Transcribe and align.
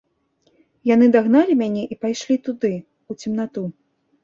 Яны 0.93 1.09
дагналі 1.15 1.53
мяне 1.61 1.83
і 1.95 1.99
пайшлі 2.07 2.39
туды, 2.49 2.73
у 3.13 3.21
цемнату. 3.21 3.61